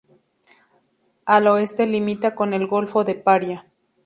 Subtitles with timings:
[1.25, 3.67] Al oeste limita con el Golfo de Paria.